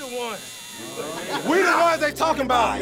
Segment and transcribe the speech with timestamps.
[0.00, 2.78] We the ones they talking about.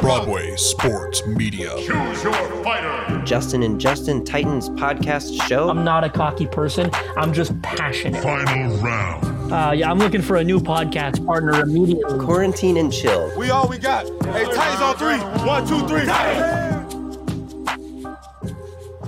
[0.00, 1.74] Broadway Sports Media.
[1.76, 2.32] Choose your
[2.64, 3.22] fighter.
[3.26, 5.68] Justin and Justin Titans podcast show.
[5.68, 6.90] I'm not a cocky person.
[7.18, 8.22] I'm just passionate.
[8.22, 9.52] Final round.
[9.52, 12.18] Uh, yeah, I'm looking for a new podcast partner immediately.
[12.18, 13.30] Quarantine and chill.
[13.36, 14.06] We all we got.
[14.24, 15.18] Hey, Titans on three.
[15.46, 16.06] One, two, three.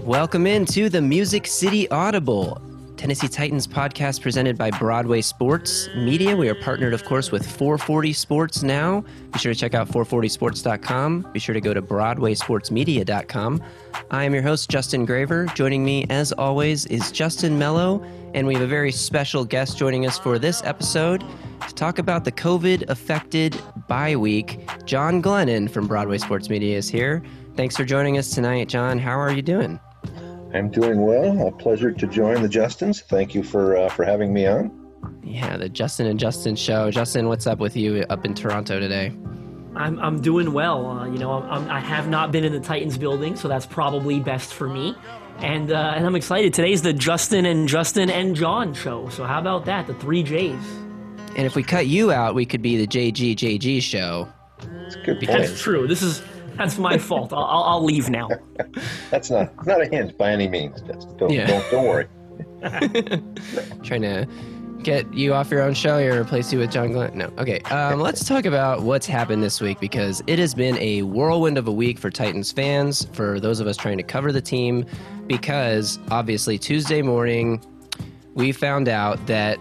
[0.04, 2.60] Welcome into the Music City Audible,
[3.02, 6.36] Tennessee Titans podcast presented by Broadway Sports Media.
[6.36, 9.04] We are partnered, of course, with 440 Sports now.
[9.32, 11.30] Be sure to check out 440sports.com.
[11.32, 13.60] Be sure to go to broadwaysportsmedia.com.
[14.12, 15.46] I am your host, Justin Graver.
[15.56, 20.06] Joining me, as always, is Justin Mello, and we have a very special guest joining
[20.06, 21.24] us for this episode
[21.66, 24.60] to talk about the COVID affected bye week.
[24.84, 27.20] John Glennon from Broadway Sports Media is here.
[27.56, 29.00] Thanks for joining us tonight, John.
[29.00, 29.80] How are you doing?
[30.54, 31.48] I'm doing well.
[31.48, 33.02] A pleasure to join the Justins.
[33.02, 34.78] Thank you for uh, for having me on.
[35.22, 36.90] Yeah, the Justin and Justin show.
[36.90, 39.12] Justin, what's up with you up in Toronto today?
[39.74, 40.86] I'm, I'm doing well.
[40.86, 44.20] Uh, you know, I'm, I'm, have not been in the Titans building, so that's probably
[44.20, 44.94] best for me.
[45.38, 46.52] And uh, and I'm excited.
[46.52, 49.08] Today's the Justin and Justin and John show.
[49.08, 49.86] So how about that?
[49.86, 50.62] The three J's.
[51.34, 54.28] And if we cut you out, we could be the JGJG show.
[54.86, 55.26] It's a good point.
[55.26, 55.88] That's true.
[55.88, 56.22] This is
[56.62, 57.32] that's my fault.
[57.32, 58.28] I'll, I'll, leave now.
[59.10, 60.80] That's not not a hint by any means.
[60.82, 61.46] Just don't, Yeah.
[61.46, 62.06] don't don't worry.
[63.82, 64.28] Trying to
[64.82, 67.16] get you off your own show or replace you with John Glenn.
[67.16, 67.32] No.
[67.38, 67.60] Okay.
[67.62, 71.68] Um, let's talk about what's happened this week because it has been a whirlwind of
[71.68, 74.84] a week for Titans fans, for those of us trying to cover the team,
[75.26, 77.60] because obviously Tuesday morning
[78.34, 79.58] we found out that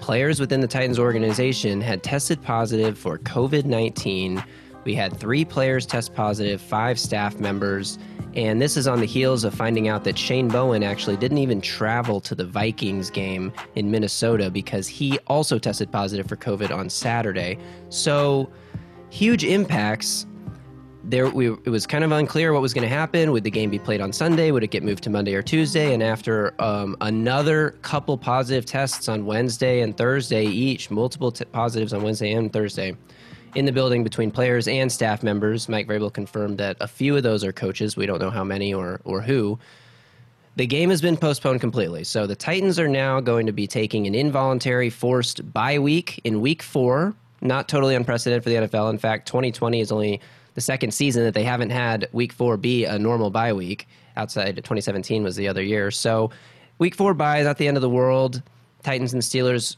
[0.00, 4.42] players within the Titans organization had tested positive for COVID 19.
[4.86, 7.98] We had three players test positive, five staff members,
[8.36, 11.60] and this is on the heels of finding out that Shane Bowen actually didn't even
[11.60, 16.88] travel to the Vikings game in Minnesota because he also tested positive for COVID on
[16.88, 17.58] Saturday.
[17.88, 18.48] So,
[19.10, 20.24] huge impacts.
[21.02, 23.32] There we it was kind of unclear what was going to happen.
[23.32, 24.52] Would the game be played on sunday?
[24.52, 25.94] Would it get moved to monday or tuesday?
[25.94, 31.92] And after um, another couple positive tests on wednesday and thursday each multiple t- positives
[31.92, 32.96] on wednesday and thursday
[33.56, 37.22] in the building between players and staff members mike vrabel confirmed that a few of
[37.22, 39.58] those are coaches we don't know how many or or who
[40.56, 42.02] the game has been postponed completely.
[42.02, 46.40] So the Titans are now going to be taking an involuntary forced bye week in
[46.40, 47.14] week four.
[47.42, 48.88] Not totally unprecedented for the NFL.
[48.90, 50.20] In fact, 2020 is only
[50.54, 53.86] the second season that they haven't had week four be a normal bye week.
[54.16, 55.90] Outside of 2017 was the other year.
[55.90, 56.30] So
[56.78, 58.42] week four bye is not the end of the world.
[58.82, 59.76] Titans and Steelers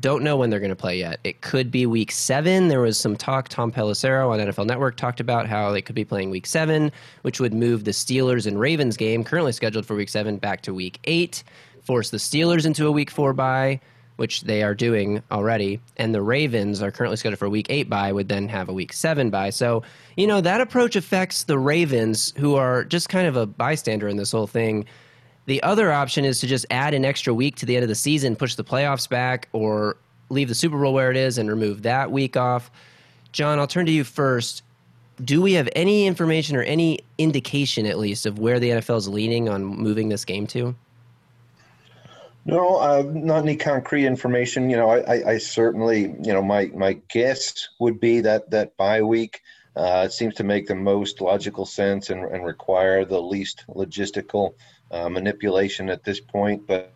[0.00, 1.20] don't know when they're going to play yet.
[1.24, 2.68] It could be week seven.
[2.68, 3.48] There was some talk.
[3.48, 6.92] Tom Pelissero on NFL Network talked about how they could be playing week seven,
[7.22, 10.74] which would move the Steelers and Ravens game, currently scheduled for week seven, back to
[10.74, 11.42] week eight,
[11.82, 13.80] force the Steelers into a week four bye,
[14.16, 17.88] which they are doing already, and the Ravens are currently scheduled for a week eight
[17.88, 19.50] bye, would then have a week seven bye.
[19.50, 19.82] So,
[20.16, 24.16] you know, that approach affects the Ravens, who are just kind of a bystander in
[24.16, 24.86] this whole thing.
[25.46, 27.94] The other option is to just add an extra week to the end of the
[27.94, 29.96] season, push the playoffs back, or
[30.28, 32.70] leave the Super Bowl where it is and remove that week off.
[33.32, 34.62] John, I'll turn to you first.
[35.24, 39.08] Do we have any information or any indication, at least, of where the NFL is
[39.08, 40.74] leaning on moving this game to?
[42.44, 44.68] No, uh, not any concrete information.
[44.68, 48.76] You know, I, I, I certainly, you know, my my guess would be that that
[48.76, 49.42] bye week
[49.74, 54.54] uh, seems to make the most logical sense and, and require the least logistical
[54.90, 56.66] uh, manipulation at this point.
[56.66, 56.92] But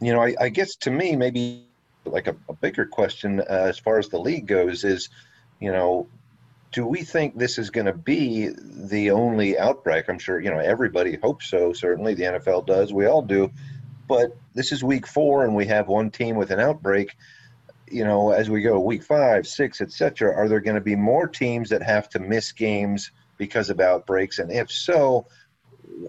[0.00, 1.64] you know, I, I guess to me, maybe
[2.04, 5.08] like a, a bigger question uh, as far as the league goes is,
[5.60, 6.06] you know,
[6.72, 10.08] do we think this is going to be the only outbreak?
[10.08, 11.72] I'm sure you know everybody hopes so.
[11.72, 12.92] Certainly, the NFL does.
[12.92, 13.50] We all do.
[14.06, 17.16] But this is week four, and we have one team with an outbreak.
[17.90, 21.26] You know, as we go week five, six, etc., are there going to be more
[21.26, 24.38] teams that have to miss games because of outbreaks?
[24.38, 25.26] And if so,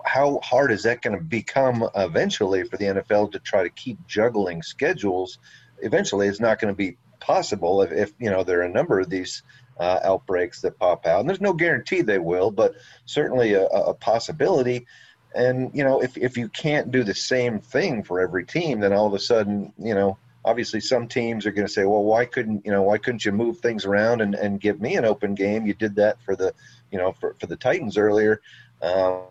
[0.05, 4.05] how hard is that going to become eventually for the NFL to try to keep
[4.07, 5.39] juggling schedules?
[5.81, 8.99] Eventually, it's not going to be possible if, if you know there are a number
[8.99, 9.43] of these
[9.79, 12.75] uh, outbreaks that pop out, and there's no guarantee they will, but
[13.05, 14.85] certainly a, a possibility.
[15.33, 18.93] And you know, if if you can't do the same thing for every team, then
[18.93, 22.25] all of a sudden, you know, obviously some teams are going to say, well, why
[22.25, 25.35] couldn't you know why couldn't you move things around and, and give me an open
[25.35, 25.65] game?
[25.65, 26.53] You did that for the
[26.91, 28.41] you know for, for the Titans earlier.
[28.81, 29.23] Um,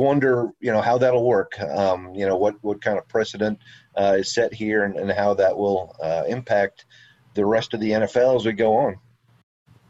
[0.00, 1.58] wonder you know how that'll work.
[1.60, 3.58] Um, you know what what kind of precedent
[3.96, 6.86] uh, is set here and, and how that will uh, impact
[7.34, 8.96] the rest of the NFL as we go on.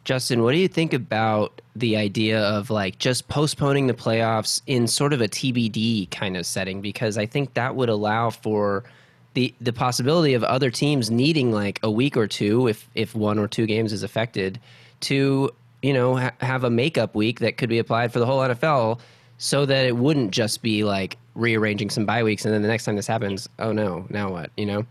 [0.04, 4.86] Justin, what do you think about the idea of like just postponing the playoffs in
[4.86, 6.80] sort of a TBD kind of setting?
[6.80, 8.84] Because I think that would allow for
[9.34, 13.38] the the possibility of other teams needing like a week or two, if if one
[13.38, 14.58] or two games is affected,
[15.00, 15.50] to
[15.82, 18.98] you know ha- have a makeup week that could be applied for the whole NFL,
[19.42, 22.84] so that it wouldn't just be like rearranging some bye weeks, and then the next
[22.84, 24.50] time this happens, oh no, now what?
[24.56, 24.86] You know.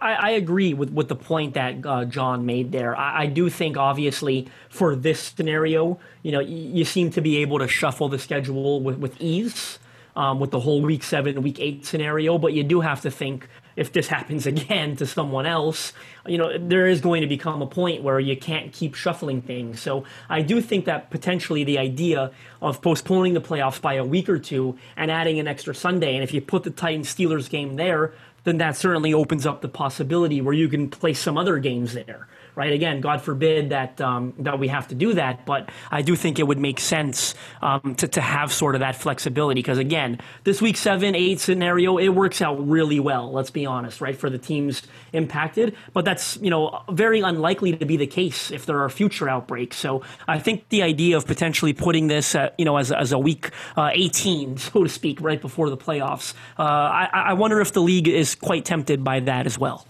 [0.00, 2.96] I, I agree with, with the point that uh, John made there.
[2.96, 7.38] I, I do think, obviously, for this scenario, you know, y- you seem to be
[7.38, 9.78] able to shuffle the schedule with, with ease
[10.16, 12.38] um, with the whole week seven, week eight scenario.
[12.38, 15.92] But you do have to think if this happens again to someone else,
[16.26, 19.80] you know, there is going to become a point where you can't keep shuffling things.
[19.80, 24.28] So I do think that potentially the idea of postponing the playoffs by a week
[24.28, 27.76] or two and adding an extra Sunday, and if you put the Titans Steelers game
[27.76, 28.12] there,
[28.44, 32.28] then that certainly opens up the possibility where you can play some other games there
[32.56, 32.72] right?
[32.72, 36.38] Again, God forbid that um, that we have to do that, but I do think
[36.40, 40.60] it would make sense um, to to have sort of that flexibility because again, this
[40.60, 43.30] week seven eight scenario it works out really well.
[43.30, 44.82] Let's be honest, right, for the teams
[45.12, 49.28] impacted, but that's you know very unlikely to be the case if there are future
[49.28, 49.76] outbreaks.
[49.76, 53.18] So I think the idea of potentially putting this uh, you know as as a
[53.18, 57.72] week uh, 18, so to speak, right before the playoffs, uh, I, I wonder if
[57.72, 59.86] the league is quite tempted by that as well.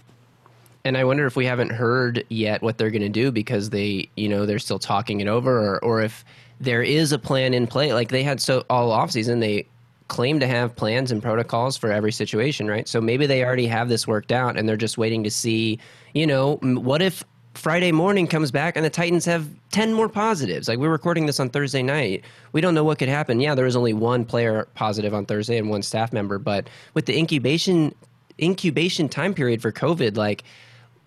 [0.83, 4.09] And I wonder if we haven't heard yet what they're going to do because they,
[4.15, 6.23] you know, they're still talking it over, or, or if
[6.59, 7.93] there is a plan in play.
[7.93, 9.67] Like they had so all offseason, they
[10.07, 12.87] claim to have plans and protocols for every situation, right?
[12.87, 15.79] So maybe they already have this worked out and they're just waiting to see,
[16.13, 17.23] you know, what if
[17.57, 20.67] Friday morning comes back and the Titans have 10 more positives.
[20.67, 22.23] Like we're recording this on Thursday night.
[22.51, 23.39] We don't know what could happen.
[23.39, 27.07] Yeah, there was only one player positive on Thursday and one staff member, but with
[27.07, 27.93] the incubation
[28.39, 30.43] incubation time period for COVID, like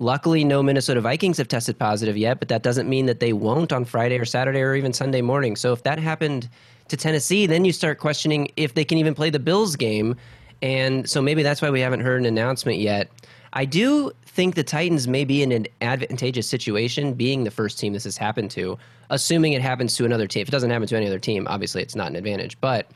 [0.00, 3.70] Luckily, no Minnesota Vikings have tested positive yet, but that doesn't mean that they won't
[3.70, 5.56] on Friday or Saturday or even Sunday morning.
[5.56, 6.48] So if that happened
[6.88, 10.16] to Tennessee, then you start questioning if they can even play the Bills game.
[10.62, 13.10] And so maybe that's why we haven't heard an announcement yet.
[13.52, 17.92] I do think the Titans may be in an advantageous situation being the first team
[17.92, 18.78] this has happened to,
[19.10, 20.40] assuming it happens to another team.
[20.40, 22.58] If it doesn't happen to any other team, obviously it's not an advantage.
[22.62, 22.90] But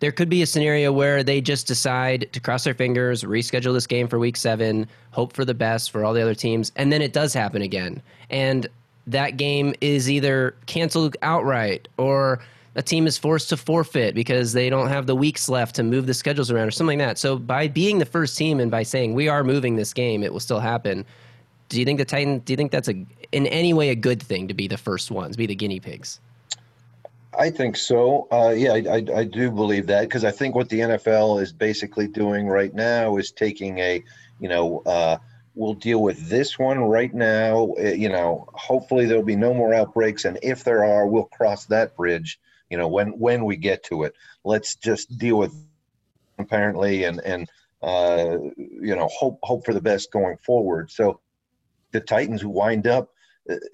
[0.00, 3.86] there could be a scenario where they just decide to cross their fingers, reschedule this
[3.86, 7.00] game for week seven, hope for the best for all the other teams, and then
[7.00, 8.02] it does happen again.
[8.30, 8.66] And
[9.06, 12.40] that game is either canceled outright or
[12.76, 16.06] a team is forced to forfeit because they don't have the weeks left to move
[16.06, 17.18] the schedules around or something like that.
[17.18, 20.32] So by being the first team and by saying we are moving this game, it
[20.32, 21.04] will still happen.
[21.68, 22.42] Do you think the Titans?
[22.44, 25.10] Do you think that's a in any way a good thing to be the first
[25.10, 26.20] ones, be the guinea pigs?
[27.38, 28.28] I think so.
[28.30, 31.52] Uh, yeah, I, I, I, do believe that because I think what the NFL is
[31.52, 34.02] basically doing right now is taking a,
[34.40, 35.18] you know, uh,
[35.54, 37.74] we'll deal with this one right now.
[37.78, 41.66] Uh, you know, hopefully there'll be no more outbreaks, and if there are, we'll cross
[41.66, 42.38] that bridge.
[42.70, 44.14] You know, when when we get to it,
[44.44, 45.54] let's just deal with
[46.38, 47.48] apparently and and
[47.82, 50.90] uh, you know hope hope for the best going forward.
[50.90, 51.20] So
[51.92, 53.13] the Titans wind up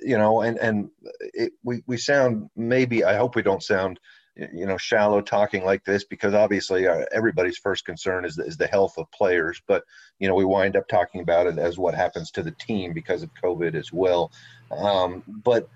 [0.03, 0.91] you know, and and
[1.21, 4.01] it, we we sound maybe I hope we don't sound
[4.37, 8.67] you know shallow talking like this because obviously uh, everybody's first concern is is the
[8.67, 9.85] health of players, but
[10.19, 13.23] you know we wind up talking about it as what happens to the team because
[13.23, 14.33] of COVID as well.
[14.71, 15.69] Um, but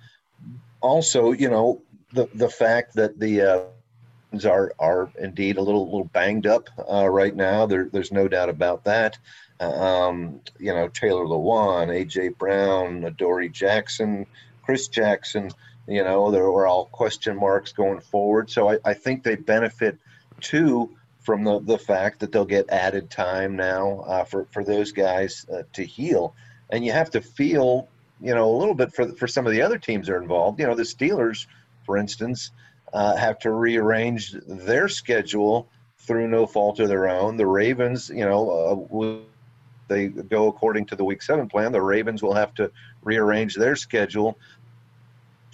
[0.81, 1.83] also, you know,
[2.13, 3.63] the the fact that the uh,
[4.45, 7.67] are are indeed a little little banged up uh, right now.
[7.67, 9.19] There, there's no doubt about that
[9.61, 14.27] um, you know, Taylor Lewan, AJ Brown, Adoree Jackson,
[14.63, 15.51] Chris Jackson,
[15.87, 18.51] you know, there were all question marks going forward.
[18.51, 19.99] So I, I think they benefit
[20.41, 24.93] too from the, the fact that they'll get added time now uh, for, for those
[24.93, 26.35] guys uh, to heal.
[26.71, 27.89] And you have to feel,
[28.21, 30.61] you know, a little bit for, for some of the other teams that are involved.
[30.61, 31.47] You know, the Steelers,
[31.85, 32.51] for instance,
[32.93, 35.69] uh, have to rearrange their schedule
[35.99, 37.37] through no fault of their own.
[37.37, 39.15] The Ravens, you know, uh,
[39.95, 42.71] they go according to the week seven plan, the Ravens will have to
[43.03, 44.39] rearrange their schedule.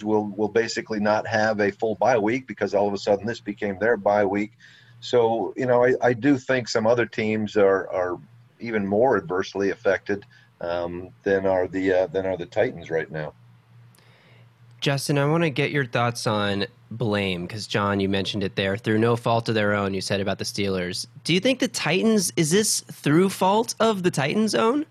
[0.03, 3.39] Will will basically not have a full bye week because all of a sudden this
[3.39, 4.53] became their bye week.
[4.99, 8.19] So you know, I, I do think some other teams are are
[8.59, 10.25] even more adversely affected
[10.59, 13.33] um, than are the uh, than are the Titans right now.
[14.81, 18.75] Justin, I want to get your thoughts on blame because John, you mentioned it there
[18.75, 19.93] through no fault of their own.
[19.93, 21.05] You said about the Steelers.
[21.23, 24.87] Do you think the Titans is this through fault of the Titans' own?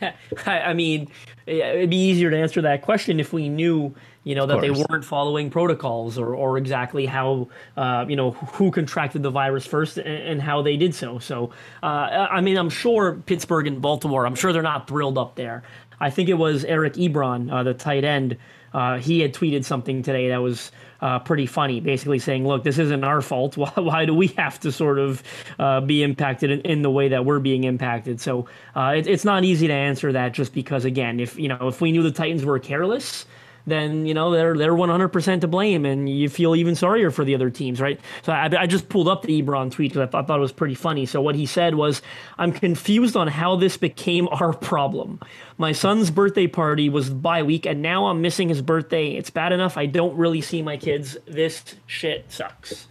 [0.46, 1.08] I mean,
[1.46, 5.04] it'd be easier to answer that question if we knew, you know, that they weren't
[5.04, 10.06] following protocols or, or exactly how, uh, you know, who contracted the virus first and,
[10.06, 11.18] and how they did so.
[11.18, 11.50] So,
[11.82, 15.62] uh, I mean, I'm sure Pittsburgh and Baltimore, I'm sure they're not thrilled up there.
[16.00, 18.36] I think it was Eric Ebron, uh, the tight end.
[18.74, 22.78] Uh, he had tweeted something today that was uh, pretty funny, basically saying, "Look, this
[22.78, 23.56] isn't our fault.
[23.64, 25.22] Why, why do we have to sort of
[25.58, 29.24] uh, be impacted in, in, the way that we're being impacted?" So uh, it, it's
[29.24, 32.10] not easy to answer that, just because again, if you know, if we knew the
[32.10, 33.26] Titans were careless
[33.66, 37.34] then you know they're they're 100% to blame, and you feel even sorrier for the
[37.34, 38.00] other teams, right?
[38.22, 40.52] So I, I just pulled up the Ebron tweet because I thought, thought it was
[40.52, 41.06] pretty funny.
[41.06, 42.02] So what he said was,
[42.38, 45.20] "I'm confused on how this became our problem.
[45.56, 49.12] My son's birthday party was bye week, and now I'm missing his birthday.
[49.12, 51.16] It's bad enough I don't really see my kids.
[51.26, 52.86] This shit sucks."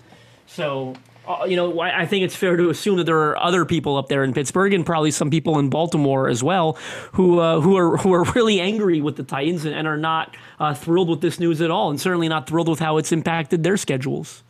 [0.47, 0.95] So
[1.27, 4.09] uh, you know, I think it's fair to assume that there are other people up
[4.09, 6.73] there in Pittsburgh and probably some people in Baltimore as well
[7.13, 10.35] who uh, who are who are really angry with the Titans and, and are not
[10.59, 13.63] uh, thrilled with this news at all, and certainly not thrilled with how it's impacted
[13.63, 14.43] their schedules.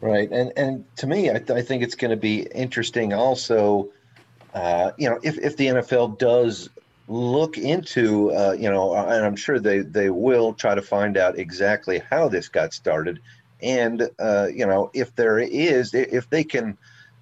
[0.00, 3.12] Right, and and to me, I, th- I think it's going to be interesting.
[3.12, 3.90] Also,
[4.52, 6.68] uh, you know, if if the NFL does
[7.06, 11.38] look into, uh, you know, and I'm sure they they will try to find out
[11.38, 13.20] exactly how this got started
[13.64, 16.76] and uh, you know if there is if they can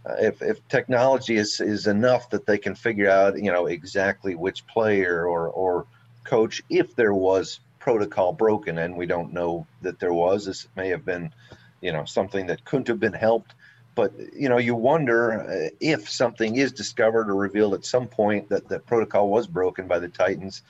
[0.04, 4.34] uh, if, if technology is, is enough that they can figure out you know exactly
[4.34, 5.86] which player or or
[6.24, 10.88] coach if there was protocol broken and we don't know that there was this may
[10.88, 11.32] have been
[11.80, 13.54] you know something that couldn't have been helped.
[13.94, 18.48] But you know you wonder uh, if something is discovered or revealed at some point
[18.48, 20.62] that the protocol was broken by the titans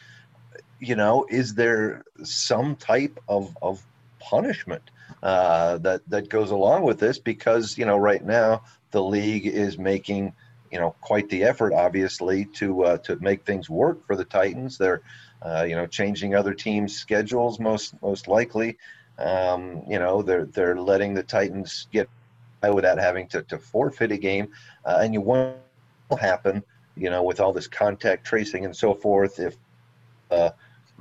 [0.80, 3.80] you know is there some type of of
[4.18, 4.82] punishment
[5.22, 9.78] uh, that that goes along with this because you know right now the league is
[9.78, 10.32] making
[10.70, 14.78] you know quite the effort obviously to uh, to make things work for the Titans.
[14.78, 15.02] They're
[15.42, 18.78] uh, you know changing other teams' schedules most most likely.
[19.18, 22.08] Um, you know they're they're letting the Titans get
[22.60, 24.48] by without having to, to forfeit a game,
[24.84, 25.56] uh, and you won't
[26.20, 26.62] happen
[26.96, 29.56] you know with all this contact tracing and so forth if
[30.30, 30.50] uh,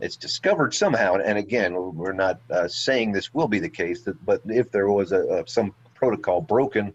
[0.02, 4.42] it's discovered somehow, and again, we're not uh, saying this will be the case, but
[4.46, 6.92] if there was a, a some protocol broken,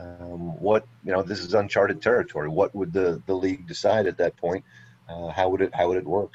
[0.00, 2.48] um, what you know, this is uncharted territory.
[2.48, 4.64] What would the the league decide at that point?
[5.08, 6.34] Uh, how would it how would it work?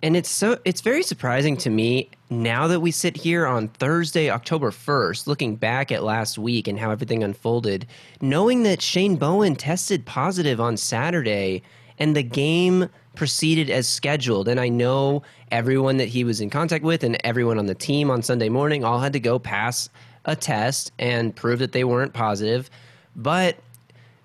[0.00, 4.30] And it's so it's very surprising to me now that we sit here on Thursday,
[4.30, 7.86] October 1st, looking back at last week and how everything unfolded,
[8.20, 11.62] knowing that Shane Bowen tested positive on Saturday
[11.98, 14.46] and the game proceeded as scheduled.
[14.46, 18.10] And I know everyone that he was in contact with and everyone on the team
[18.10, 19.90] on Sunday morning all had to go pass
[20.24, 22.70] a test and prove that they weren't positive.
[23.16, 23.56] But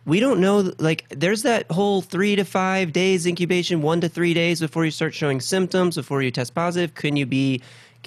[0.05, 4.35] we don't know, like, there's that whole three to five days incubation, one to three
[4.35, 6.93] days before you start showing symptoms, before you test positive.
[6.93, 7.62] Can you be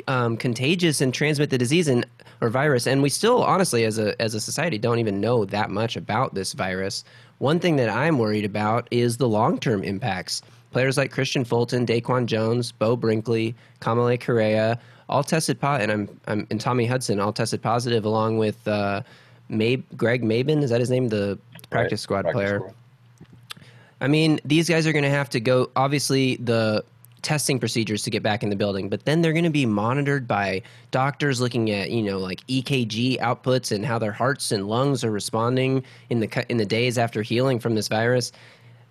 [0.06, 2.06] um, contagious and transmit the disease and
[2.40, 2.86] or virus?
[2.86, 6.34] And we still, honestly, as a as a society, don't even know that much about
[6.34, 7.02] this virus.
[7.38, 10.42] One thing that I'm worried about is the long term impacts.
[10.70, 16.20] Players like Kristian Fulton, Daquan Jones, Beau Brinkley, Kamalei Correa, all tested positive, and I'm,
[16.26, 19.02] I'm and Tommy Hudson all tested positive, along with uh,
[19.48, 20.62] May- Greg Mabin.
[20.62, 21.08] Is that his name?
[21.08, 21.38] The
[21.70, 22.00] practice right.
[22.00, 22.58] squad practice player.
[22.58, 22.74] Squad.
[24.00, 25.70] I mean, these guys are going to have to go.
[25.76, 26.84] Obviously, the
[27.22, 30.28] testing procedures to get back in the building, but then they're going to be monitored
[30.28, 35.02] by doctors looking at you know like EKG outputs and how their hearts and lungs
[35.02, 38.32] are responding in the in the days after healing from this virus.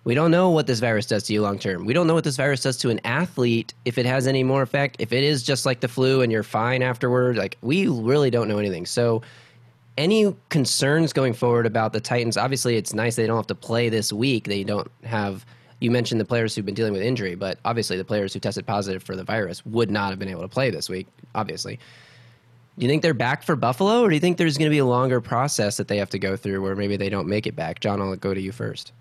[0.06, 1.84] We don't know what this virus does to you long term.
[1.84, 4.62] We don't know what this virus does to an athlete if it has any more
[4.62, 4.94] effect.
[5.00, 8.46] If it is just like the flu and you're fine afterward, like we really don't
[8.46, 8.86] know anything.
[8.86, 9.22] So,
[9.98, 12.36] any concerns going forward about the Titans?
[12.36, 14.44] Obviously, it's nice they don't have to play this week.
[14.44, 15.44] They don't have.
[15.80, 18.64] You mentioned the players who've been dealing with injury, but obviously the players who tested
[18.64, 21.08] positive for the virus would not have been able to play this week.
[21.34, 21.80] Obviously,
[22.78, 24.78] do you think they're back for Buffalo, or do you think there's going to be
[24.78, 27.56] a longer process that they have to go through where maybe they don't make it
[27.56, 27.80] back?
[27.80, 28.92] John, I'll go to you first.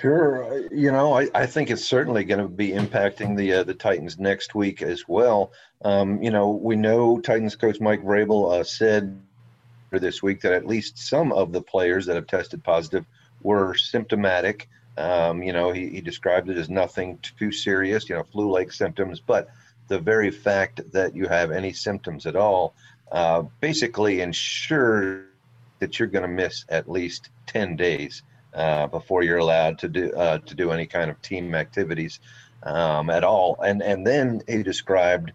[0.00, 0.68] Sure.
[0.70, 4.16] You know, I, I think it's certainly going to be impacting the uh, the Titans
[4.16, 5.52] next week as well.
[5.84, 9.20] Um, you know, we know Titans coach Mike Vrabel uh, said
[9.90, 13.06] this week that at least some of the players that have tested positive
[13.42, 14.68] were symptomatic.
[14.96, 18.70] Um, you know, he, he described it as nothing too serious, you know, flu like
[18.70, 19.48] symptoms, but
[19.88, 22.74] the very fact that you have any symptoms at all
[23.10, 25.24] uh, basically ensures
[25.78, 28.22] that you're going to miss at least 10 days
[28.54, 32.20] uh, before you're allowed to do uh, to do any kind of team activities
[32.62, 33.58] um, at all.
[33.62, 35.32] And and then he described,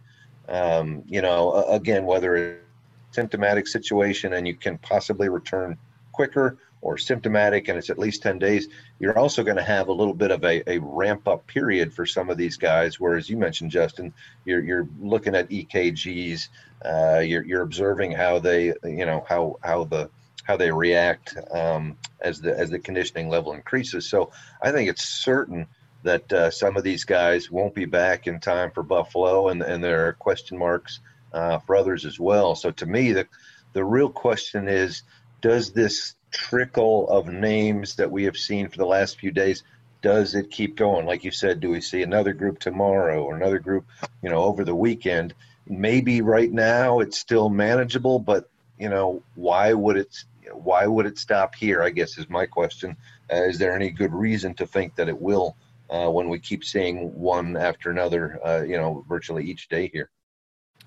[0.49, 2.63] um, you know, again whether it's
[3.11, 5.77] symptomatic situation and you can possibly return
[6.11, 8.67] quicker or symptomatic and it's at least 10 days
[8.99, 12.05] you're also going to have a little bit of a, a ramp up period for
[12.05, 14.13] some of these guys whereas you mentioned justin
[14.45, 16.49] you're, you're looking at ekgs
[16.85, 20.09] uh, you're, you're observing how they you know how how the
[20.43, 24.07] how they react um, as the as the conditioning level increases.
[24.07, 24.31] So
[24.61, 25.67] I think it's certain
[26.03, 29.83] that uh, some of these guys won't be back in time for Buffalo, and and
[29.83, 30.99] there are question marks
[31.33, 32.55] uh, for others as well.
[32.55, 33.27] So to me, the
[33.73, 35.03] the real question is,
[35.41, 39.63] does this trickle of names that we have seen for the last few days
[40.01, 43.59] does it keep going like you said do we see another group tomorrow or another
[43.59, 43.85] group
[44.23, 45.33] you know over the weekend
[45.67, 51.17] maybe right now it's still manageable but you know why would it why would it
[51.17, 52.95] stop here i guess is my question
[53.31, 55.55] uh, is there any good reason to think that it will
[55.89, 60.09] uh, when we keep seeing one after another uh, you know virtually each day here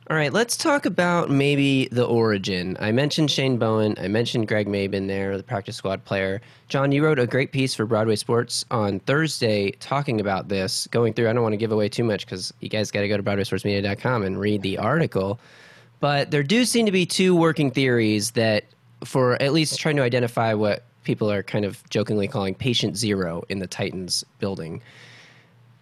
[0.09, 2.77] all right, let's talk about maybe the origin.
[2.79, 3.97] I mentioned Shane Bowen.
[3.99, 6.41] I mentioned Greg Mabin there, the practice squad player.
[6.69, 11.13] John, you wrote a great piece for Broadway Sports on Thursday talking about this, going
[11.13, 11.29] through.
[11.29, 13.23] I don't want to give away too much because you guys got to go to
[13.25, 15.41] BroadwaySportsMedia.com and read the article.
[15.99, 18.63] But there do seem to be two working theories that,
[19.07, 23.45] for at least trying to identify what people are kind of jokingly calling patient zero
[23.49, 24.83] in the Titans building.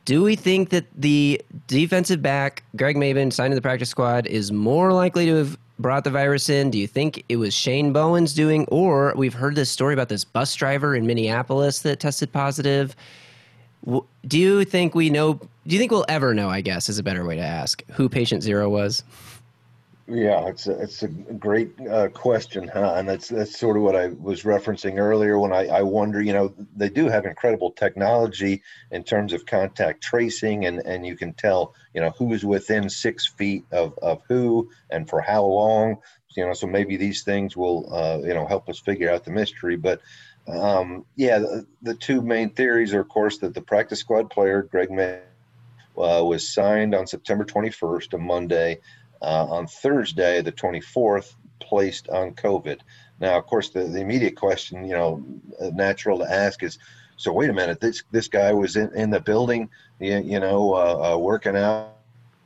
[0.04, 4.52] Do we think that the defensive back, Greg Mabin, signed to the practice squad, is
[4.52, 6.71] more likely to have brought the virus in?
[6.71, 8.66] Do you think it was Shane Bowen's doing?
[8.69, 12.95] Or we've heard this story about this bus driver in Minneapolis that tested positive.
[14.26, 15.35] Do you think we know?
[15.35, 16.50] Do you think we'll ever know?
[16.50, 19.02] I guess is a better way to ask who patient zero was.
[20.06, 22.94] Yeah, it's a, it's a great uh, question, huh?
[22.96, 26.34] And that's that's sort of what I was referencing earlier when I, I wonder, you
[26.34, 31.32] know, they do have incredible technology in terms of contact tracing, and, and you can
[31.32, 35.96] tell, you know, who's within six feet of, of who and for how long,
[36.37, 39.30] you know, so maybe these things will, uh, you know, help us figure out the
[39.30, 39.76] mystery.
[39.76, 40.02] But
[40.46, 44.68] um, yeah, the, the, two main theories are, of course, that the practice squad player,
[44.70, 45.20] Greg May,
[45.96, 48.80] uh, was signed on September 21st, a Monday
[49.25, 52.81] uh, on Thursday, the 24th, placed on COVID.
[53.21, 55.25] Now, of course, the, the immediate question, you know,
[55.61, 56.78] uh, natural to ask is,
[57.16, 60.75] so wait a minute, this this guy was in, in the building, you, you know,
[60.75, 61.97] uh, uh, working out,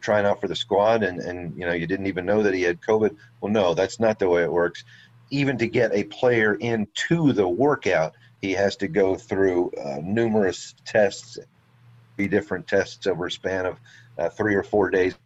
[0.01, 2.63] trying out for the squad, and, and, you know, you didn't even know that he
[2.63, 3.17] had COVID.
[3.41, 4.85] Well, no, that's not the way it works.
[5.31, 10.75] Even to get a player into the workout, he has to go through uh, numerous
[10.85, 11.39] tests,
[12.17, 13.81] be different tests over a span of
[14.19, 15.17] uh, three or four days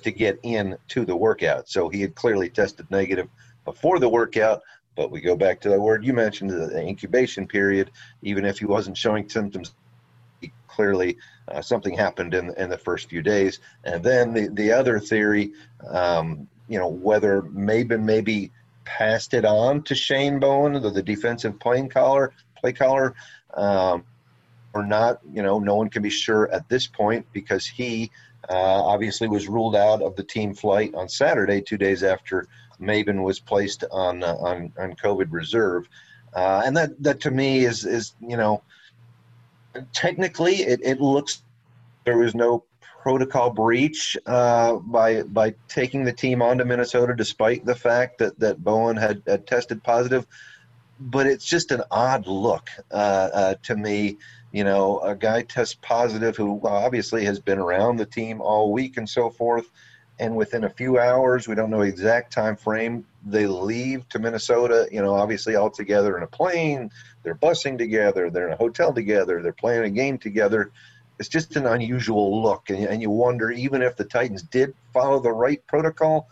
[0.00, 1.68] to get in to the workout.
[1.68, 3.28] So he had clearly tested negative
[3.64, 4.62] before the workout,
[4.96, 7.90] but we go back to the word you mentioned, the incubation period.
[8.22, 9.74] Even if he wasn't showing symptoms,
[10.68, 11.16] clearly
[11.48, 13.60] uh, something happened in, in the first few days.
[13.84, 15.52] And then the, the other theory,
[15.88, 18.52] um, you know, whether Mabin maybe
[18.84, 23.14] passed it on to Shane Bowen, the, the defensive playing caller, play caller,
[23.54, 24.04] um,
[24.74, 28.10] or not, you know, no one can be sure at this point because he
[28.48, 32.46] uh, obviously was ruled out of the team flight on Saturday, two days after
[32.80, 35.88] Mabin was placed on uh, on, on COVID reserve,
[36.34, 38.62] uh, and that that to me is is you know
[39.92, 41.42] technically it, it looks
[42.04, 42.64] there was no
[43.02, 48.62] protocol breach uh, by by taking the team onto Minnesota, despite the fact that that
[48.62, 50.26] Bowen had, had tested positive.
[50.98, 54.16] But it's just an odd look uh, uh, to me
[54.56, 58.96] you know, a guy tests positive who obviously has been around the team all week
[58.96, 59.70] and so forth,
[60.18, 64.88] and within a few hours, we don't know exact time frame, they leave to Minnesota.
[64.90, 66.90] You know, obviously all together in a plane.
[67.22, 68.30] They're busing together.
[68.30, 69.42] They're in a hotel together.
[69.42, 70.70] They're playing a game together.
[71.18, 75.20] It's just an unusual look, and, and you wonder even if the Titans did follow
[75.20, 76.30] the right protocol,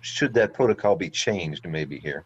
[0.00, 2.24] should that protocol be changed maybe here?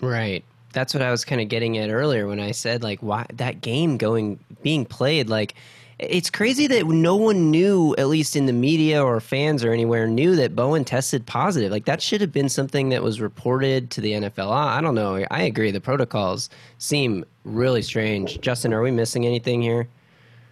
[0.00, 3.26] Right that's what I was kind of getting at earlier when I said like why
[3.34, 5.54] that game going being played like
[5.98, 10.06] it's crazy that no one knew at least in the media or fans or anywhere
[10.06, 11.72] knew that Bowen tested positive.
[11.72, 15.24] Like that should have been something that was reported to the NFL I don't know.
[15.30, 15.72] I agree.
[15.72, 18.40] The protocols seem really strange.
[18.40, 19.88] Justin are we missing anything here?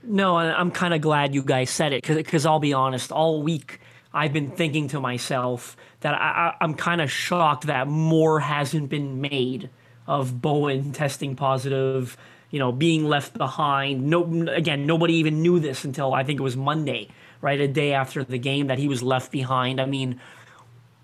[0.02, 3.80] No I'm kind of glad you guys said it cuz I'll be honest all week
[4.12, 9.20] I've been thinking to myself that I, I'm kind of shocked that more hasn't been
[9.20, 9.68] made
[10.06, 12.16] of Bowen testing positive,
[12.50, 14.06] you know, being left behind.
[14.06, 17.08] No, again, nobody even knew this until I think it was Monday,
[17.40, 19.80] right, a day after the game that he was left behind.
[19.80, 20.20] I mean,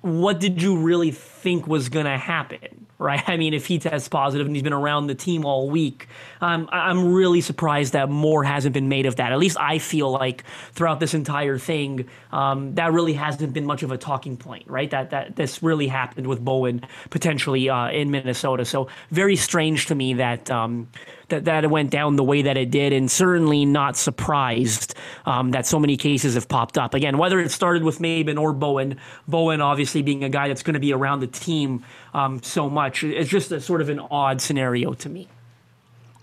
[0.02, 3.22] what did you really think was going to happen, right?
[3.28, 6.08] I mean, if he tests positive and he's been around the team all week,
[6.40, 9.32] um, I'm really surprised that more hasn't been made of that.
[9.32, 13.84] At least I feel like throughout this entire thing, um, that really hasn't been much
[13.84, 14.90] of a talking point, right?
[14.90, 18.64] That that this really happened with Bowen potentially uh, in Minnesota.
[18.64, 20.50] So very strange to me that.
[20.50, 20.88] Um,
[21.32, 24.94] that, that it went down the way that it did, and certainly not surprised
[25.26, 26.94] um, that so many cases have popped up.
[26.94, 30.74] Again, whether it started with Mabin or Bowen, Bowen obviously being a guy that's going
[30.74, 34.40] to be around the team um, so much, it's just a sort of an odd
[34.40, 35.28] scenario to me.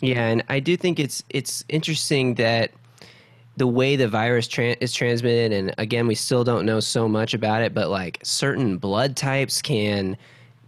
[0.01, 2.71] Yeah, and I do think it's it's interesting that
[3.57, 7.33] the way the virus tran is transmitted, and again, we still don't know so much
[7.33, 10.15] about it, but like certain blood types can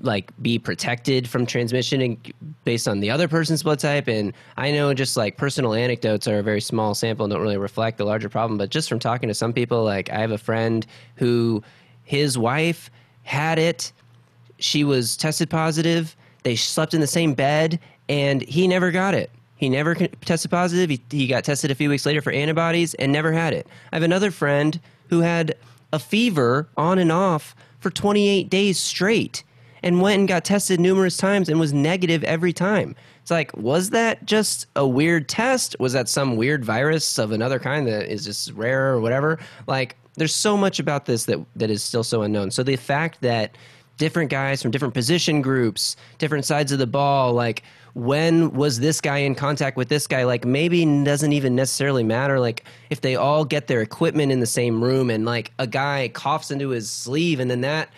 [0.01, 2.33] like be protected from transmission and
[2.63, 4.07] based on the other person's blood type.
[4.07, 7.57] And i know just like personal anecdotes are a very small sample and don't really
[7.57, 8.57] reflect the larger problem.
[8.57, 10.85] But just from talking to some people like i have a friend
[11.15, 11.63] who
[12.03, 12.89] his wife
[13.23, 13.91] had it.
[14.59, 16.15] She was tested positive.
[16.43, 19.31] They slept in the same bed and he never got it.
[19.55, 20.89] He never tested positive.
[20.89, 23.67] He, he got tested a few weeks later for antibodies and never had it.
[23.91, 25.55] I have another friend who had
[25.93, 29.43] a fever on and off for 28 days straight
[29.83, 32.95] and went and got tested numerous times and was negative every time.
[33.21, 35.75] It's like, was that just a weird test?
[35.79, 39.39] Was that some weird virus of another kind that is just rare or whatever?
[39.67, 42.51] Like, there's so much about this that that is still so unknown.
[42.51, 43.55] So the fact that
[43.97, 47.63] different guys from different position groups, different sides of the ball, like
[47.93, 50.23] when was this guy in contact with this guy?
[50.23, 52.39] Like maybe doesn't even necessarily matter.
[52.39, 56.09] Like if they all get their equipment in the same room and like a guy
[56.09, 57.89] coughs into his sleeve and then that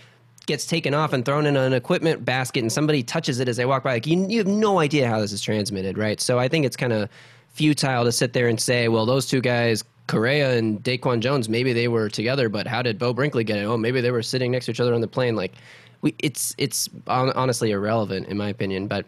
[0.45, 3.65] gets taken off and thrown in an equipment basket and somebody touches it as they
[3.65, 6.19] walk by like you, you have no idea how this is transmitted right?
[6.19, 7.09] So i think it's kind of
[7.53, 11.71] futile to sit there and say well those two guys Correa and Daquan Jones maybe
[11.71, 14.51] they were together but how did Beau Brinkley get it oh maybe they were sitting
[14.51, 15.35] next to each other on the plane.
[15.35, 15.53] Like
[16.01, 18.87] we it's it's honestly irrelevant in my opinion.
[18.87, 19.05] But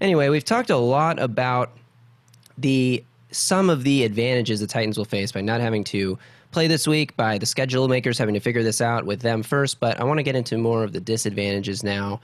[0.00, 1.72] anyway we've talked a lot about
[2.58, 6.18] the some of the advantages the Titans will face by not having to
[6.54, 9.80] play this week by the schedule makers having to figure this out with them first,
[9.80, 12.20] but I want to get into more of the disadvantages now.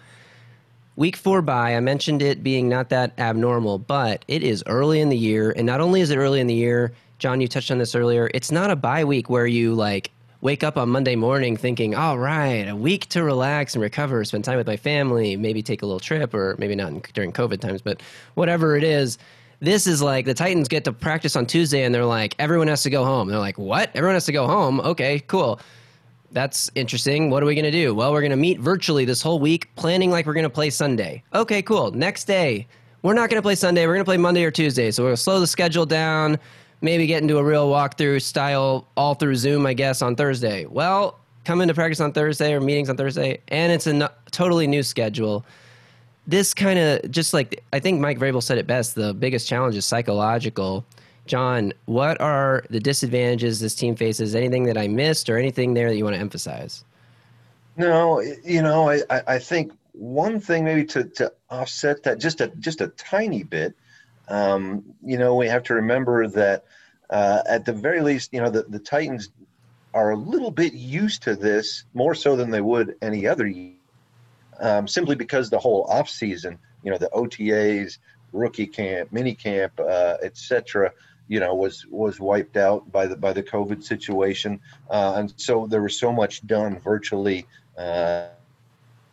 [0.95, 5.09] Week four bye, I mentioned it being not that abnormal, but it is early in
[5.09, 5.51] the year.
[5.51, 8.31] And not only is it early in the year, John, you touched on this earlier,
[8.33, 10.13] it's not a bye week where you like
[10.43, 14.45] wake up on Monday morning thinking, all right, a week to relax and recover, spend
[14.45, 17.83] time with my family, maybe take a little trip, or maybe not during COVID times,
[17.83, 18.01] but
[18.35, 19.19] whatever it is
[19.61, 22.83] this is like the Titans get to practice on Tuesday and they're like, everyone has
[22.83, 23.29] to go home.
[23.29, 23.91] they're like, what?
[23.95, 24.81] Everyone has to go home?
[24.81, 25.61] Okay, cool.
[26.33, 27.29] That's interesting.
[27.29, 27.95] What are we going to do?
[27.95, 30.71] Well, we're going to meet virtually this whole week, planning like we're going to play
[30.71, 31.23] Sunday.
[31.35, 31.91] Okay, cool.
[31.91, 32.67] Next day,
[33.03, 33.87] we're not going to play Sunday.
[33.87, 34.91] We're going to play Monday or Tuesday.
[34.91, 36.39] So we're going to slow the schedule down,
[36.81, 40.67] maybe get into a real walkthrough style all through Zoom, I guess, on Thursday.
[40.67, 44.67] Well, come into practice on Thursday or meetings on Thursday, and it's a no- totally
[44.67, 45.45] new schedule
[46.27, 48.95] this kind of just like I think Mike Vrabel said it best.
[48.95, 50.85] The biggest challenge is psychological.
[51.27, 54.35] John, what are the disadvantages this team faces?
[54.35, 56.85] Anything that I missed, or anything there that you want to emphasize?
[57.77, 62.49] No, you know, I, I think one thing maybe to, to offset that just a
[62.59, 63.75] just a tiny bit.
[64.29, 66.65] Um, you know, we have to remember that
[67.11, 69.31] uh, at the very least, you know, the, the Titans
[69.93, 73.75] are a little bit used to this more so than they would any other year
[74.61, 77.99] um, simply because the whole off season, you know, the OTAs,
[78.33, 80.93] rookie camp, mini camp, uh, etc.,
[81.29, 85.67] you know, was was wiped out by the by the COVID situation, uh, and so
[85.69, 87.47] there was so much done virtually,
[87.79, 88.27] uh,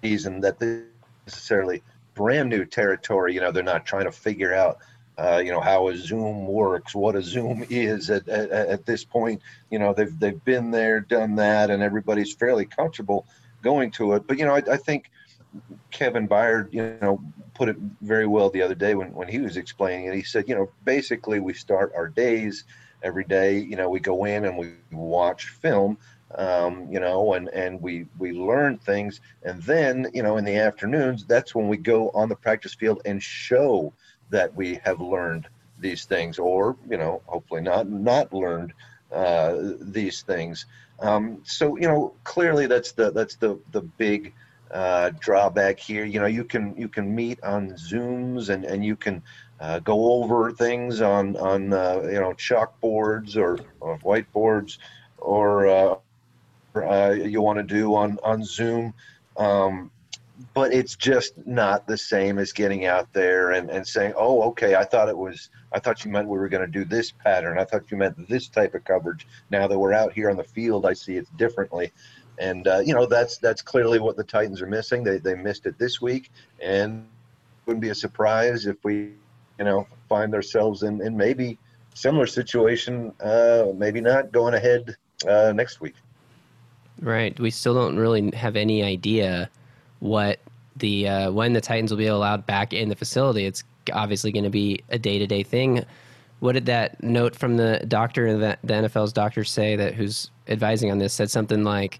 [0.01, 0.83] season that this
[1.27, 1.83] necessarily
[2.15, 3.33] brand new territory.
[3.33, 4.79] You know, they're not trying to figure out.
[5.19, 9.03] Uh, you know how a Zoom works, what a Zoom is at, at, at this
[9.03, 9.41] point.
[9.71, 13.25] You know they've they've been there, done that, and everybody's fairly comfortable
[13.63, 14.27] going to it.
[14.27, 15.09] But you know I, I think
[15.91, 17.21] Kevin Byard, you know,
[17.53, 20.13] put it very well the other day when, when he was explaining it.
[20.13, 22.65] He said, you know, basically we start our days
[23.03, 23.57] every day.
[23.57, 25.97] You know, we go in and we watch film,
[26.35, 29.21] um, you know, and, and we, we learn things.
[29.43, 33.01] And then, you know, in the afternoons, that's when we go on the practice field
[33.05, 33.91] and show
[34.29, 35.47] that we have learned
[35.79, 38.73] these things or, you know, hopefully not, not learned
[39.11, 40.65] uh, these things.
[40.99, 44.33] Um, so, you know, clearly that's the, that's the, the big,
[44.71, 46.05] uh, drawback here.
[46.05, 49.23] You know, you can you can meet on Zooms and and you can
[49.59, 54.77] uh, go over things on on uh, you know chalkboards or, or whiteboards
[55.17, 55.95] or uh,
[56.75, 58.93] uh, you want to do on on Zoom.
[59.37, 59.91] Um,
[60.53, 64.75] but it's just not the same as getting out there and, and saying, oh, okay,
[64.75, 67.57] I thought it was, I thought you meant we were going to do this pattern.
[67.57, 69.25] I thought you meant this type of coverage.
[69.49, 71.91] Now that we're out here on the field, I see it differently
[72.39, 75.03] and uh, you know that's that's clearly what the Titans are missing.
[75.03, 77.07] They they missed it this week, and
[77.65, 79.11] wouldn't be a surprise if we,
[79.59, 81.57] you know, find ourselves in in maybe
[81.93, 83.13] similar situation.
[83.19, 84.95] Uh, maybe not going ahead
[85.27, 85.95] uh, next week.
[87.01, 87.39] Right.
[87.39, 89.49] We still don't really have any idea
[89.99, 90.39] what
[90.77, 93.45] the uh, when the Titans will be allowed back in the facility.
[93.45, 95.85] It's obviously going to be a day to day thing.
[96.39, 100.91] What did that note from the doctor the, the NFL's doctor say that who's advising
[100.91, 101.99] on this said something like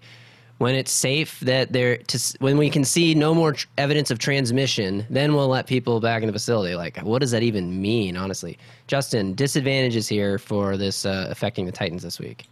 [0.58, 4.18] when it's safe that they're to when we can see no more tr- evidence of
[4.18, 6.74] transmission, then we'll let people back in the facility.
[6.74, 8.16] Like, what does that even mean?
[8.16, 12.48] Honestly, Justin, disadvantages here for this uh, affecting the Titans this week.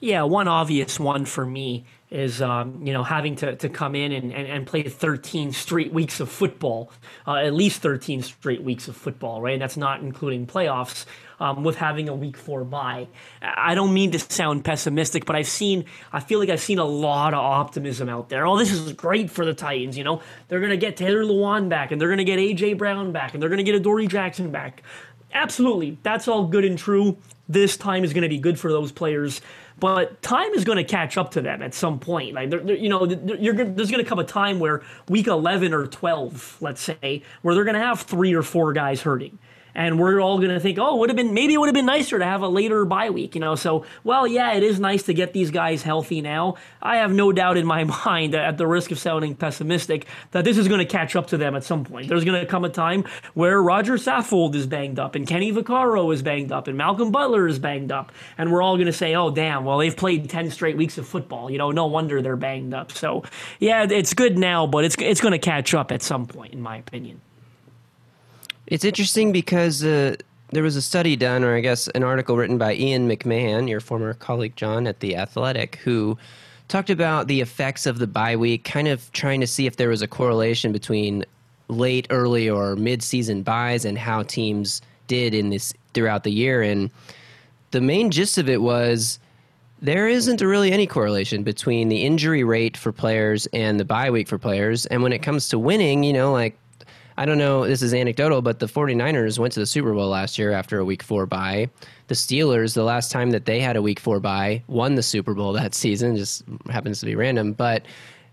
[0.00, 4.12] Yeah, one obvious one for me is um, you know having to, to come in
[4.12, 6.92] and, and, and play 13 straight weeks of football,
[7.26, 9.54] uh, at least 13 straight weeks of football, right?
[9.54, 11.04] And that's not including playoffs.
[11.38, 13.08] Um, with having a week four bye,
[13.42, 16.84] I don't mean to sound pessimistic, but I've seen, I feel like I've seen a
[16.86, 18.46] lot of optimism out there.
[18.46, 19.98] Oh, this is great for the Titans.
[19.98, 23.34] You know, they're gonna get Taylor Lewan back, and they're gonna get AJ Brown back,
[23.34, 24.82] and they're gonna get Adoree Jackson back.
[25.34, 27.18] Absolutely, that's all good and true.
[27.48, 29.40] This time is going to be good for those players,
[29.78, 32.34] but time is going to catch up to them at some point.
[32.34, 35.86] Like, they're, they're- you know, there's going to come a time where week 11 or
[35.86, 39.38] 12, let's say, where they're going to have three or four guys hurting.
[39.76, 41.84] And we're all going to think, oh, would have been maybe it would have been
[41.84, 43.54] nicer to have a later bye week, you know.
[43.56, 46.54] So, well, yeah, it is nice to get these guys healthy now.
[46.80, 50.56] I have no doubt in my mind, at the risk of sounding pessimistic, that this
[50.56, 52.08] is going to catch up to them at some point.
[52.08, 56.12] There's going to come a time where Roger Saffold is banged up, and Kenny Vaccaro
[56.12, 59.14] is banged up, and Malcolm Butler is banged up, and we're all going to say,
[59.14, 61.50] oh, damn, well, they've played ten straight weeks of football.
[61.50, 62.92] You know, no wonder they're banged up.
[62.92, 63.24] So,
[63.60, 66.62] yeah, it's good now, but it's it's going to catch up at some point, in
[66.62, 67.20] my opinion.
[68.66, 70.16] It's interesting because uh,
[70.50, 73.80] there was a study done, or I guess an article written by Ian McMahon, your
[73.80, 76.18] former colleague John at The Athletic, who
[76.68, 79.88] talked about the effects of the bye week, kind of trying to see if there
[79.88, 81.24] was a correlation between
[81.68, 86.62] late, early, or mid-season byes and how teams did in this throughout the year.
[86.62, 86.90] And
[87.70, 89.20] the main gist of it was
[89.80, 94.26] there isn't really any correlation between the injury rate for players and the bye week
[94.26, 94.86] for players.
[94.86, 96.58] And when it comes to winning, you know, like
[97.18, 100.38] I don't know, this is anecdotal, but the 49ers went to the Super Bowl last
[100.38, 101.70] year after a week four bye.
[102.08, 105.32] The Steelers, the last time that they had a week four bye, won the Super
[105.34, 107.52] Bowl that season, just happens to be random.
[107.52, 107.86] But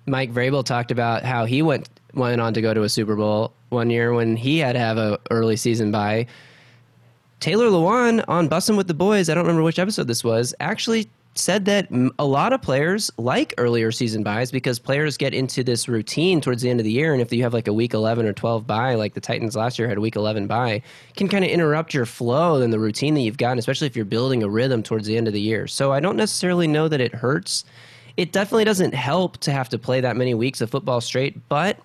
[0.05, 3.53] Mike Vrabel talked about how he went went on to go to a Super Bowl
[3.69, 6.27] one year when he had to have a early season bye.
[7.39, 11.09] Taylor Lewan on Bussin' with the Boys, I don't remember which episode this was, actually
[11.35, 11.87] said that
[12.19, 16.61] a lot of players like earlier season byes because players get into this routine towards
[16.61, 17.13] the end of the year.
[17.13, 19.79] And if you have like a week 11 or 12 bye, like the Titans last
[19.79, 20.81] year had a week 11 bye,
[21.15, 24.05] can kind of interrupt your flow and the routine that you've gotten, especially if you're
[24.05, 25.65] building a rhythm towards the end of the year.
[25.65, 27.65] So I don't necessarily know that it hurts.
[28.15, 31.79] It definitely doesn't help to have to play that many weeks of football straight, but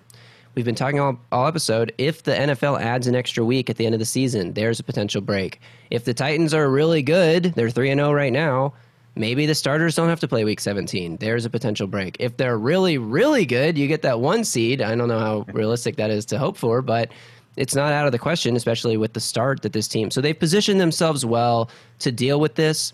[0.55, 1.93] We've been talking all, all episode.
[1.97, 4.83] If the NFL adds an extra week at the end of the season, there's a
[4.83, 5.61] potential break.
[5.89, 8.73] If the Titans are really good, they're 3 0 right now,
[9.15, 11.17] maybe the starters don't have to play week 17.
[11.17, 12.17] There's a potential break.
[12.19, 14.81] If they're really, really good, you get that one seed.
[14.81, 17.11] I don't know how realistic that is to hope for, but
[17.57, 20.11] it's not out of the question, especially with the start that this team.
[20.11, 21.69] So they've positioned themselves well
[21.99, 22.93] to deal with this.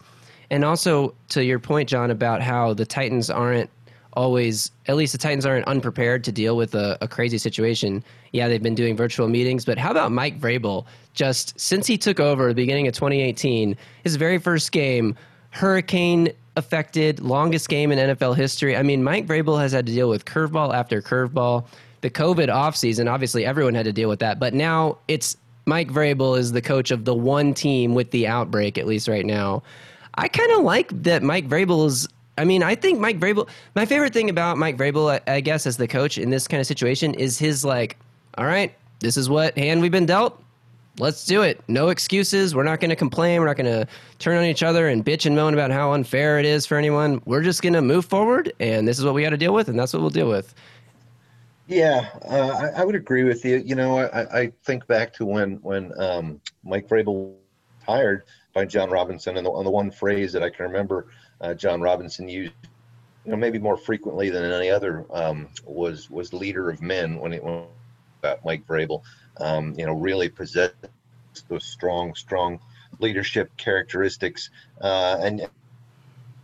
[0.49, 3.69] And also, to your point, John, about how the Titans aren't
[4.13, 8.03] always, at least the Titans aren't unprepared to deal with a, a crazy situation.
[8.31, 10.85] Yeah, they've been doing virtual meetings, but how about Mike Vrabel?
[11.13, 15.15] Just since he took over at the beginning of 2018, his very first game,
[15.55, 18.75] hurricane affected, longest game in NFL history.
[18.75, 21.65] I mean, Mike Vrabel has had to deal with curveball after curveball.
[22.01, 26.37] The COVID offseason, obviously everyone had to deal with that, but now it's Mike Vrabel
[26.37, 29.63] is the coach of the one team with the outbreak, at least right now.
[30.15, 32.07] I kind of like that Mike Vrabel is.
[32.37, 33.47] I mean, I think Mike Vrabel.
[33.75, 36.59] My favorite thing about Mike Vrabel, I, I guess, as the coach in this kind
[36.59, 37.97] of situation, is his like,
[38.37, 40.41] all right, this is what hand we've been dealt.
[40.97, 41.61] Let's do it.
[41.67, 42.55] No excuses.
[42.55, 43.41] We're not going to complain.
[43.41, 46.39] We're not going to turn on each other and bitch and moan about how unfair
[46.39, 47.21] it is for anyone.
[47.25, 49.67] We're just going to move forward, and this is what we got to deal with,
[49.67, 50.55] and that's what we'll deal with.
[51.67, 53.57] Yeah, uh, I, I would agree with you.
[53.57, 57.33] You know, I, I think back to when when um, Mike Vrabel
[57.85, 61.07] hired by Jon Robinson, and the, the one phrase that I can remember
[61.41, 62.53] uh, Jon Robinson used,
[63.25, 67.33] you know, maybe more frequently than any other, um, was was leader of men when
[67.33, 67.65] it when
[68.43, 69.01] Mike Vrabel.
[69.37, 70.75] Um, you know, really possessed
[71.49, 72.59] those strong, strong
[72.99, 74.49] leadership characteristics,
[74.81, 75.49] uh, and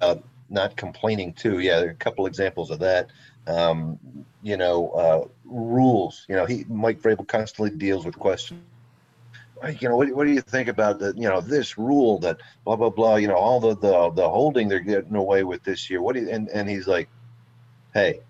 [0.02, 0.15] uh,
[0.50, 1.60] not complaining too.
[1.60, 3.10] Yeah, there are a couple examples of that.
[3.48, 3.98] Um,
[4.44, 6.26] you know, uh, rules.
[6.28, 8.62] You know, he Mike Vrabel constantly deals with questions.
[9.62, 12.41] Like, You know, what, what do you think about the, you know, this rule that
[12.65, 13.15] blah blah blah.
[13.15, 16.02] You know, all the the the holding they're getting away with this year.
[16.02, 16.30] What do you?
[16.30, 17.10] And and he's like,
[17.94, 18.22] hey,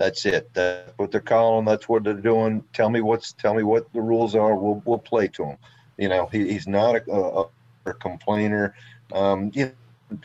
[0.00, 0.48] that's it.
[0.54, 1.66] That's what they're calling.
[1.66, 2.64] That's what they're doing.
[2.72, 3.34] Tell me what's.
[3.34, 4.56] Tell me what the rules are.
[4.56, 5.58] We'll we'll play to them.
[5.98, 7.44] You know, he, he's not a, a,
[7.84, 8.74] a complainer.
[9.12, 9.72] Um, you
[10.10, 10.18] know,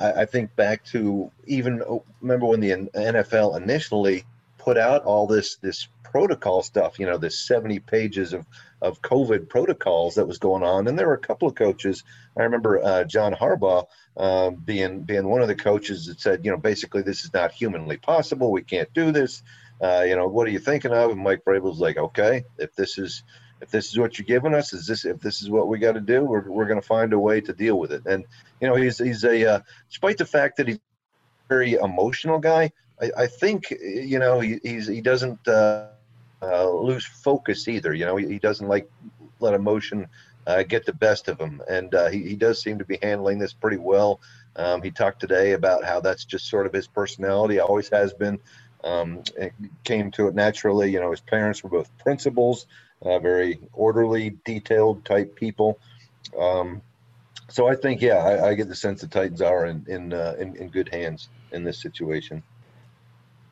[0.00, 4.24] I, I think back to even oh, remember when the NFL initially
[4.56, 6.98] put out all this this protocol stuff.
[6.98, 8.46] You know, this seventy pages of
[8.80, 10.86] of COVID protocols that was going on.
[10.86, 12.04] And there were a couple of coaches.
[12.36, 13.86] I remember uh, John Harbaugh
[14.16, 17.52] um, being being one of the coaches that said, you know, basically this is not
[17.52, 18.52] humanly possible.
[18.52, 19.42] We can't do this.
[19.80, 21.10] Uh, you know, what are you thinking of?
[21.10, 23.22] And Mike Vrabel's like, okay, if this is
[23.60, 25.92] if this is what you're giving us, is this if this is what we got
[25.92, 28.02] to do, we're, we're going to find a way to deal with it.
[28.06, 28.24] And
[28.60, 32.72] you know, he's he's a uh, despite the fact that he's a very emotional guy,
[33.00, 35.88] I, I think you know he, he's he doesn't uh,
[36.42, 37.94] uh, lose focus either.
[37.94, 38.90] You know, he, he doesn't like
[39.40, 40.06] let emotion
[40.46, 43.38] uh, get the best of him, and uh, he he does seem to be handling
[43.38, 44.20] this pretty well.
[44.56, 48.38] Um, he talked today about how that's just sort of his personality, always has been.
[48.82, 49.52] Um, it
[49.84, 50.90] came to it naturally.
[50.90, 52.66] You know, his parents were both principals,
[53.02, 55.78] uh, very orderly, detailed type people.
[56.38, 56.82] Um,
[57.48, 60.34] so I think, yeah, I, I, get the sense the Titans are in in, uh,
[60.38, 62.42] in, in good hands in this situation.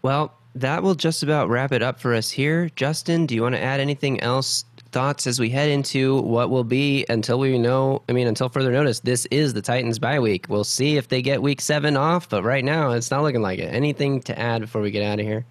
[0.07, 2.71] Well, that will just about wrap it up for us here.
[2.77, 4.65] Justin, do you want to add anything else?
[4.93, 8.71] Thoughts as we head into what will be until we know, I mean, until further
[8.71, 10.47] notice, this is the Titans bye week.
[10.49, 13.59] We'll see if they get week seven off, but right now it's not looking like
[13.59, 13.75] it.
[13.75, 15.45] Anything to add before we get out of here?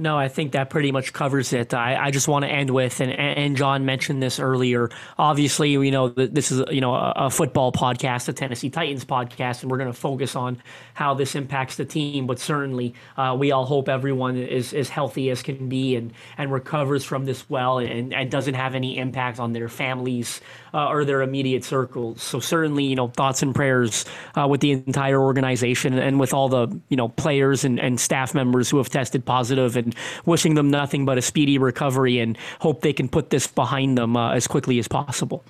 [0.00, 1.74] No, I think that pretty much covers it.
[1.74, 4.88] I, I just want to end with, and, and John mentioned this earlier.
[5.18, 9.60] Obviously, you know, this is you know a, a football podcast, a Tennessee Titans podcast,
[9.60, 10.62] and we're going to focus on
[10.94, 12.26] how this impacts the team.
[12.26, 16.50] But certainly, uh, we all hope everyone is as healthy as can be and and
[16.50, 20.40] recovers from this well, and, and doesn't have any impact on their families
[20.72, 22.22] uh, or their immediate circles.
[22.22, 26.48] So certainly, you know, thoughts and prayers uh, with the entire organization and with all
[26.48, 29.89] the you know players and, and staff members who have tested positive and
[30.24, 34.16] wishing them nothing but a speedy recovery and hope they can put this behind them
[34.16, 35.44] uh, as quickly as possible.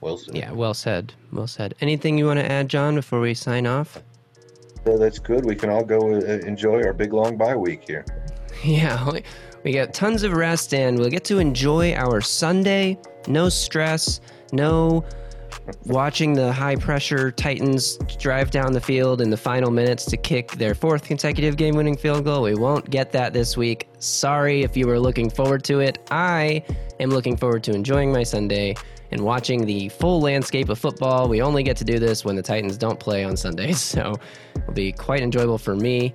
[0.00, 0.36] Well said.
[0.36, 1.12] Yeah, well said.
[1.32, 1.74] Well said.
[1.80, 4.02] Anything you want to add, John, before we sign off?
[4.84, 5.44] Well, that's good.
[5.44, 8.04] We can all go uh, enjoy our big long bye week here.
[8.64, 9.12] Yeah,
[9.62, 12.98] we got tons of rest and we'll get to enjoy our Sunday.
[13.26, 14.20] No stress,
[14.52, 15.02] no
[15.86, 20.52] watching the high pressure Titans drive down the field in the final minutes to kick
[20.52, 22.42] their fourth consecutive game winning field goal.
[22.42, 23.88] We won't get that this week.
[23.98, 25.98] Sorry if you were looking forward to it.
[26.10, 26.64] I
[26.98, 28.74] am looking forward to enjoying my Sunday
[29.10, 31.28] and watching the full landscape of football.
[31.28, 34.14] We only get to do this when the Titans don't play on Sundays, so
[34.54, 36.14] it'll be quite enjoyable for me.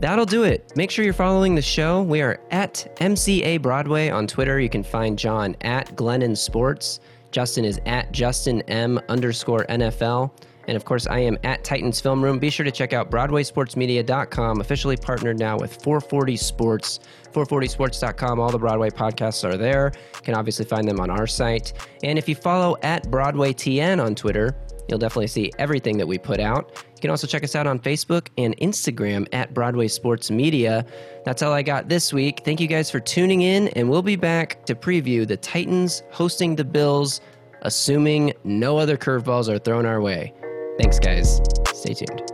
[0.00, 0.72] That'll do it.
[0.76, 2.02] Make sure you're following the show.
[2.02, 4.58] We are at MCA Broadway on Twitter.
[4.58, 7.00] You can find John at Glennon Sports.
[7.34, 10.30] Justin is at Justin M underscore NFL.
[10.68, 12.38] And of course, I am at Titans Film Room.
[12.38, 17.00] Be sure to check out BroadwaySportsMedia.com, officially partnered now with 440 Sports.
[17.32, 18.38] 440sports.com.
[18.38, 19.90] All the Broadway podcasts are there.
[20.14, 21.72] You can obviously find them on our site.
[22.04, 24.56] And if you follow at BroadwayTN on Twitter,
[24.88, 26.70] You'll definitely see everything that we put out.
[26.94, 30.84] You can also check us out on Facebook and Instagram at Broadway Sports Media.
[31.24, 32.42] That's all I got this week.
[32.44, 36.56] Thank you guys for tuning in, and we'll be back to preview the Titans hosting
[36.56, 37.20] the Bills,
[37.62, 40.34] assuming no other curveballs are thrown our way.
[40.78, 41.40] Thanks, guys.
[41.72, 42.33] Stay tuned.